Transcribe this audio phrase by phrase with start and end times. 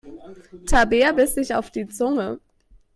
[0.65, 2.39] Tabea biss sich auf die Zunge.